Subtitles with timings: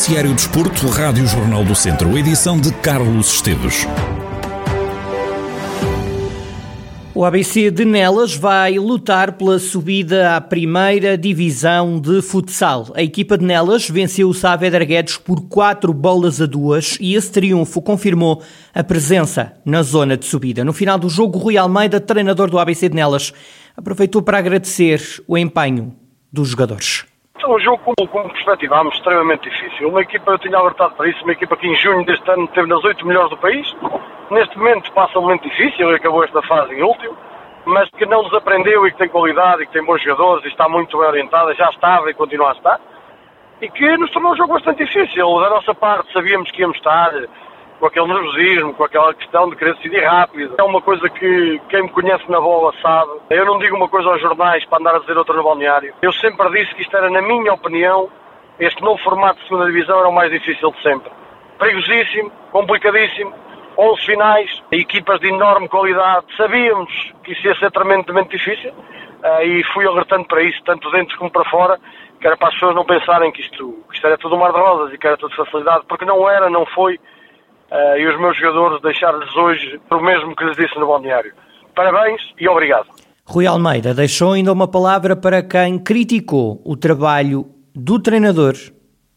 [0.00, 3.86] Noticiário Desporto, Rádio Jornal do Centro, edição de Carlos Esteves.
[7.14, 12.88] O ABC de Nelas vai lutar pela subida à primeira divisão de futsal.
[12.94, 17.30] A equipa de Nelas venceu o Saavedra Guedes por 4 bolas a 2 e esse
[17.30, 18.42] triunfo confirmou
[18.74, 20.64] a presença na zona de subida.
[20.64, 23.34] No final do jogo, Rui Almeida, treinador do ABC de Nelas,
[23.76, 25.94] aproveitou para agradecer o empenho
[26.32, 27.09] dos jogadores.
[27.46, 29.88] Um jogo, como, como perspectivámos, extremamente difícil.
[29.88, 32.68] Uma equipa, eu tinha alertado para isso, uma equipa que em junho deste ano esteve
[32.68, 33.66] nas oito melhores do país.
[34.30, 37.16] Neste momento passa um momento difícil, acabou esta fase em último,
[37.64, 40.68] mas que não desaprendeu e que tem qualidade e que tem bons jogadores e está
[40.68, 42.80] muito bem orientada, já estava e continua a estar.
[43.60, 45.40] E que nos tornou um jogo bastante difícil.
[45.40, 47.10] Da nossa parte sabíamos que íamos estar,
[47.80, 50.54] com aquele nervosismo, com aquela questão de querer decidir rápido.
[50.58, 53.12] É uma coisa que quem me conhece na bola sabe.
[53.30, 55.94] Eu não digo uma coisa aos jornais para andar a dizer outra no balneário.
[56.02, 58.10] Eu sempre disse que isto era, na minha opinião,
[58.58, 61.10] este novo formato de segunda divisão era o mais difícil de sempre.
[61.58, 63.32] Perigosíssimo, complicadíssimo,
[63.78, 66.26] 11 finais, equipas de enorme qualidade.
[66.36, 66.92] Sabíamos
[67.24, 71.30] que isso ia ser tremendamente difícil uh, e fui alertando para isso, tanto dentro como
[71.30, 71.78] para fora,
[72.20, 74.52] que era para as pessoas não pensarem que isto, que isto era tudo um mar
[74.52, 77.00] de rosas e que era tudo facilidade, porque não era, não foi.
[77.70, 81.32] Uh, e os meus jogadores deixar-lhes hoje o mesmo que lhes disse no balneário.
[81.74, 82.88] Parabéns e obrigado.
[83.24, 88.54] Rui Almeida deixou ainda uma palavra para quem criticou o trabalho do treinador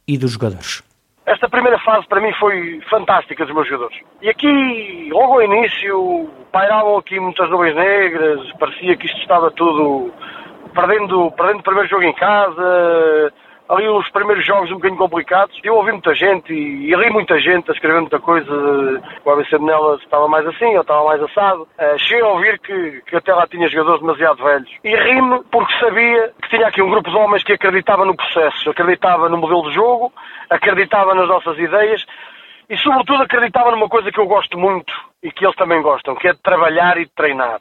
[0.07, 0.83] e dos jogadores.
[1.25, 3.97] Esta primeira fase para mim foi fantástica dos meus jogadores.
[4.21, 10.11] E aqui, logo ao início, pairavam aqui muitas nuvens negras, parecia que isto estava tudo
[10.75, 13.33] perdendo, perdendo o primeiro jogo em casa,
[13.69, 15.59] ali os primeiros jogos um bocadinho complicados.
[15.63, 18.51] Eu ouvi muita gente e, e li muita gente a escrever muita coisa.
[19.23, 21.63] O ABC de Nelas estava mais assim, eu estava mais assado.
[21.63, 24.69] Uh, cheguei a ouvir que, que até lá tinha jogadores demasiado velhos.
[24.83, 28.69] E ri-me porque sabia que tinha aqui um grupo de homens que acreditava no processo,
[28.69, 30.11] acreditava no modelo de jogo,
[30.49, 32.05] acreditava nas nossas ideias
[32.69, 36.27] e, sobretudo, acreditava numa coisa que eu gosto muito e que eles também gostam, que
[36.27, 37.59] é de trabalhar e de treinar.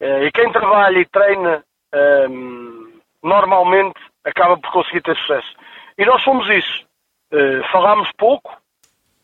[0.00, 2.88] Uh, e quem trabalha e treina, uh,
[3.22, 5.48] normalmente acaba por conseguir ter sucesso.
[5.96, 6.86] E nós fomos isso.
[7.32, 8.56] Uh, falámos pouco,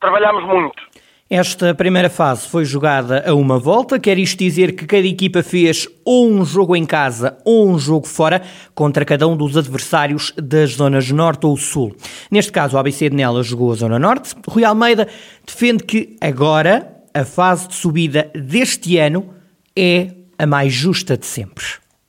[0.01, 0.83] trabalhámos muito.
[1.31, 5.89] Esta primeira fase foi jogada a uma volta, quer isto dizer que cada equipa fez
[6.05, 8.43] ou um jogo em casa ou um jogo fora
[8.75, 11.97] contra cada um dos adversários das zonas norte ou sul.
[12.31, 14.35] Neste caso, o ABC de Nela jogou a zona norte.
[14.47, 15.09] Rui Almeida
[15.47, 19.35] defende que agora a fase de subida deste ano
[19.77, 21.65] é a mais justa de sempre.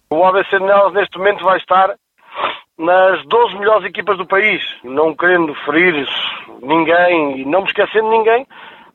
[0.09, 1.95] O ABC de Nelas neste momento vai estar
[2.77, 6.05] nas 12 melhores equipas do país, não querendo ferir
[6.61, 8.45] ninguém e não me esquecendo de ninguém,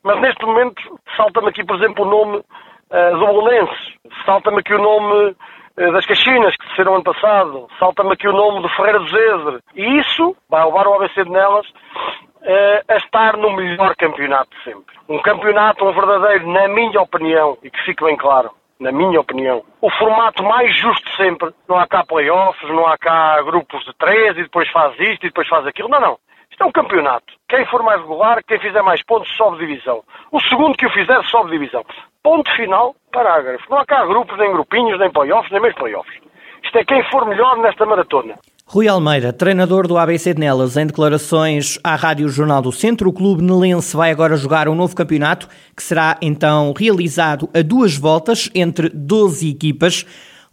[0.03, 0.81] mas neste momento
[1.15, 6.05] salta-me aqui, por exemplo, o nome uh, do Bolense, salta-me aqui o nome uh, das
[6.05, 10.35] Caxinas, que desceram ano passado, salta-me aqui o nome do Ferreira do Zezer, e isso
[10.49, 14.95] vai levar o ABC de Nelas uh, a estar no melhor campeonato de sempre.
[15.09, 19.63] Um campeonato, um verdadeiro, na minha opinião, e que fique bem claro, na minha opinião,
[19.79, 21.53] o formato mais justo sempre.
[21.69, 25.29] Não há cá playoffs, não há cá grupos de três e depois faz isto e
[25.29, 25.87] depois faz aquilo.
[25.87, 26.17] Não, não.
[26.49, 27.31] Isto é um campeonato.
[27.47, 30.03] Quem for mais regular, quem fizer mais pontos, sobe divisão.
[30.31, 31.85] O segundo que o fizer, sobe divisão.
[32.23, 33.69] Ponto final, parágrafo.
[33.69, 36.19] Não há cá grupos, nem grupinhos, nem playoffs, nem mesmo playoffs.
[36.63, 38.35] Isto é quem for melhor nesta maratona.
[38.73, 43.11] Rui Almeida, treinador do ABC de Nelas, em declarações à Rádio Jornal do Centro, o
[43.11, 48.49] clube nelense vai agora jogar um novo campeonato que será então realizado a duas voltas
[48.55, 50.05] entre 12 equipas.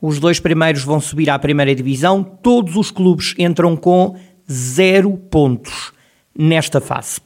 [0.03, 2.25] Os dois primeiros vão subir à primeira divisão.
[2.25, 4.17] Todos os clubes entram com
[4.50, 5.93] zero pontos
[6.37, 7.21] nesta fase.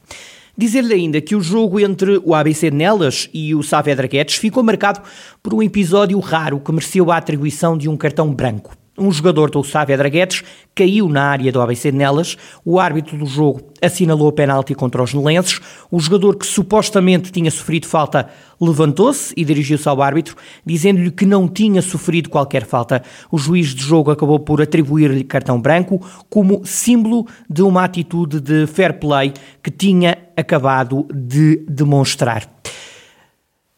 [0.55, 4.61] Dizer-lhe ainda que o jogo entre o ABC de Nelas e o Saavedra Guedes ficou
[4.61, 5.01] marcado
[5.41, 8.82] por um episódio raro que mereceu a atribuição de um cartão branco.
[8.95, 10.43] Um jogador do Sávia Draguetes
[10.75, 15.15] caiu na área do ABC Nelas, o árbitro do jogo assinalou o penalti contra os
[15.15, 15.59] nelenses,
[15.89, 18.29] o jogador que supostamente tinha sofrido falta
[18.61, 23.01] levantou-se e dirigiu-se ao árbitro, dizendo-lhe que não tinha sofrido qualquer falta.
[23.31, 25.99] O juiz de jogo acabou por atribuir-lhe cartão branco
[26.29, 32.52] como símbolo de uma atitude de fair play que tinha acabado de demonstrar.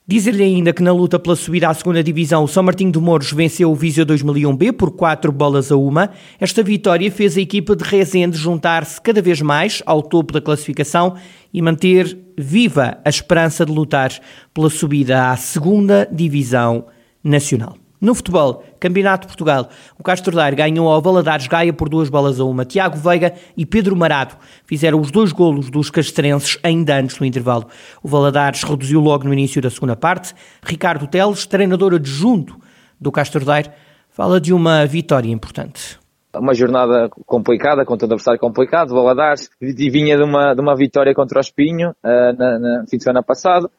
[0.08, 3.32] Dizer-lhe ainda que na luta pela subida à segunda divisão, o São Martinho de Mouros
[3.32, 6.12] venceu o Viseu 2001B por 4 bolas a uma.
[6.40, 11.16] Esta vitória fez a equipa de Rezende juntar-se cada vez mais ao topo da classificação
[11.52, 14.12] e manter viva a esperança de lutar
[14.54, 16.86] pela subida à segunda divisão
[17.24, 17.76] nacional.
[18.00, 22.40] No futebol, Campeonato de Portugal, o Castro Daire ganhou ao Valadares Gaia por duas bolas
[22.40, 22.66] a uma.
[22.66, 27.68] Tiago Veiga e Pedro Marado fizeram os dois golos dos castrenses ainda antes do intervalo.
[28.04, 30.34] O Valadares reduziu logo no início da segunda parte.
[30.64, 32.60] Ricardo Teles, treinador adjunto
[33.00, 33.72] do Castro Daire,
[34.10, 35.98] fala de uma vitória importante.
[36.36, 41.14] uma jornada complicada, contra um adversário complicado, Valadares, e vinha de uma, de uma vitória
[41.14, 43.72] contra o Espinho uh, na, na fim de semana passado.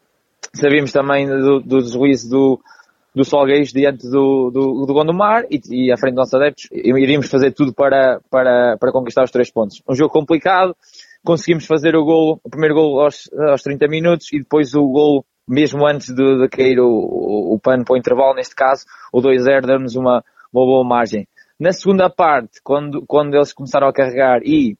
[0.55, 2.59] Sabíamos também do, do deslize do,
[3.17, 7.31] do Salgueiros diante do, do, do Gondomar e, e à frente dos nossos adeptos iríamos
[7.31, 9.83] fazer tudo para, para, para conquistar os três pontos.
[9.89, 10.77] Um jogo complicado,
[11.25, 15.25] conseguimos fazer o gol, o primeiro gol aos, aos 30 minutos e depois o gol
[15.49, 19.23] mesmo antes de, de cair o, o, o pano para o intervalo, neste caso, o
[19.23, 20.23] 2-0 deu-nos uma,
[20.53, 21.27] uma boa margem.
[21.59, 24.77] Na segunda parte, quando, quando eles começaram a carregar e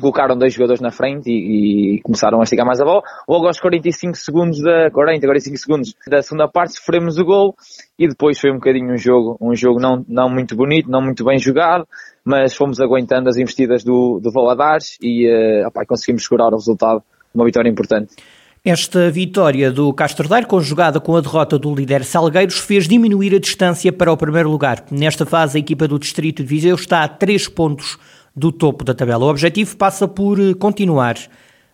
[0.00, 3.02] colocaram dois jogadores na frente e, e, começaram a esticar mais a bola.
[3.26, 7.56] Logo aos 45 segundos da 40, 45 segundos da segunda parte sofremos o gol
[7.98, 11.24] e depois foi um bocadinho um jogo, um jogo não, não muito bonito, não muito
[11.24, 11.86] bem jogado,
[12.24, 17.02] mas fomos aguentando as investidas do, do Valadares e uh, opa, conseguimos segurar o resultado,
[17.34, 18.14] uma vitória importante.
[18.62, 23.38] Esta vitória do Castro Daire, conjugada com a derrota do líder Salgueiros, fez diminuir a
[23.38, 24.84] distância para o primeiro lugar.
[24.90, 27.96] Nesta fase, a equipa do Distrito de Viseu está a 3 pontos
[28.36, 29.24] do topo da tabela.
[29.24, 31.16] O objetivo passa por eh, continuar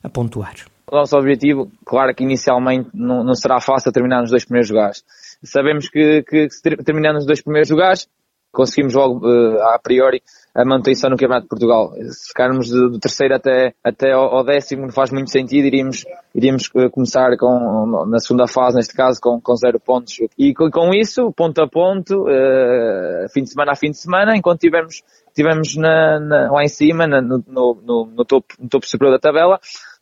[0.02, 0.54] a pontuar.
[0.90, 5.04] O nosso objetivo, claro que inicialmente não, não será fácil terminar nos dois primeiros lugares.
[5.42, 6.48] Sabemos que, que
[6.84, 8.08] terminando nos dois primeiros lugares,
[8.52, 10.22] conseguimos logo, uh, a priori,
[10.54, 11.92] a manutenção no Campeonato de Portugal.
[12.10, 16.04] Se ficarmos do terceiro até, até ao, ao, décimo, não faz muito sentido, iríamos,
[16.34, 20.18] iríamos uh, começar com, na segunda fase, neste caso, com, com zero pontos.
[20.38, 24.36] E com, com isso, ponto a ponto, uh, fim de semana a fim de semana,
[24.36, 25.02] enquanto tivermos,
[25.34, 29.20] tivermos na, na, lá em cima, na, no, no, no, topo, no topo superior da
[29.20, 29.58] tabela,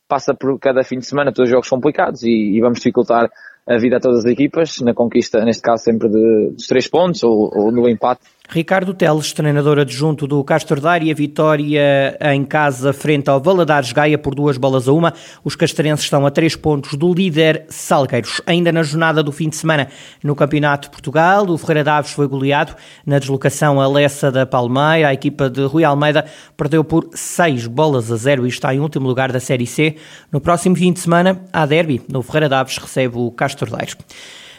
[0.09, 3.31] passa por cada fim de semana todos os jogos complicados e, e vamos dificultar
[3.69, 7.23] a vida a todas as equipas, na conquista, neste caso, sempre de, dos três pontos
[7.23, 8.23] ou, ou no empate.
[8.53, 14.35] Ricardo Teles, treinador adjunto do Castro Daire, vitória em casa frente ao Valadares Gaia por
[14.35, 15.15] duas bolas a uma.
[15.45, 18.41] Os castrenses estão a três pontos do líder Salgueiros.
[18.45, 19.87] Ainda na jornada do fim de semana
[20.25, 22.75] no Campeonato de Portugal, o Ferreira Daves foi goleado
[23.07, 25.11] na deslocação a Lessa da Palmeira.
[25.11, 26.25] A equipa de Rui Almeida
[26.57, 29.95] perdeu por seis bolas a zero e está em último lugar da Série C.
[30.33, 32.03] No próximo fim de semana, há derby.
[32.09, 33.95] No Ferreira Daves recebe o Castro Daire.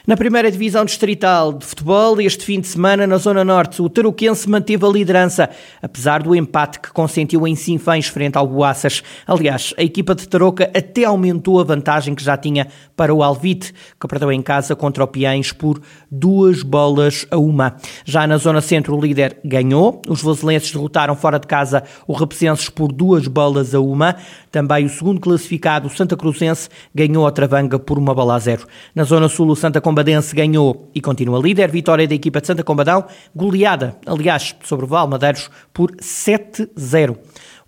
[0.08, 4.50] Na primeira divisão distrital de futebol, este fim de semana, na Zona Norte, o Tarouquense
[4.50, 5.48] manteve a liderança,
[5.80, 9.04] apesar do empate que consentiu em Sinfãs frente ao Boaças.
[9.28, 13.76] Aliás, a equipa de Tarouca até aumentou a vantagem que já tinha para o Alvite,
[14.00, 17.76] que perdeu em casa contra o Piães por duas bolas a uma.
[18.04, 20.02] Já na Zona Centro, o líder ganhou.
[20.08, 24.16] Os voselenses derrotaram fora de casa o Repesenses por duas bolas a uma.
[24.52, 28.66] Também o segundo classificado, o Santa Cruzense, ganhou a Travanga por uma bola a zero.
[28.96, 31.70] Na Zona Sul, o Santa Combadense ganhou e continua líder.
[31.70, 33.04] Vitória da equipa de Santa Combadão,
[33.36, 37.18] goleada, aliás, sobre o Valmadeiros por 7-0.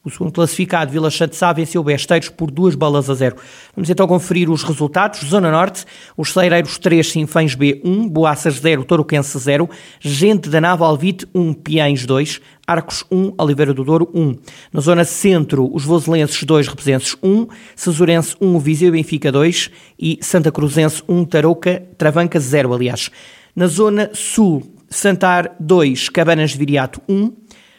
[0.06, 3.38] O segundo classificado, Vila Chante Sá, venceu Besteiros por duas balas a zero.
[3.74, 5.22] Vamos então conferir os resultados.
[5.22, 5.86] Zona Norte,
[6.18, 9.70] os Ceireiros 3, Sinfãs B 1, Boaças 0, Toroquense 0,
[10.02, 14.36] Gente da Nava Alvite 1, Piães 2, Arcos 1, Oliveira do Douro 1.
[14.74, 20.52] Na Zona Centro, os Voselenses 2, Represenses 1, Cesurense 1, Viseu Benfica 2 e Santa
[20.52, 23.10] Cruzense 1, Tarouca, Travanca 0, aliás.
[23.56, 27.32] Na Zona Sul, Santar 2, Cabanas de Viriato 1,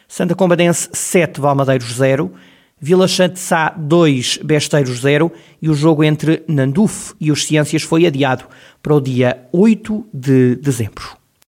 [0.07, 2.31] Santa Combadense 7, Valmadeiros 0,
[2.79, 5.31] Vila Chante Sá 2, Besteiros 0
[5.61, 8.45] e o jogo entre Nanduf e os Ciências foi adiado
[8.83, 11.24] para o dia 8 de dezembro.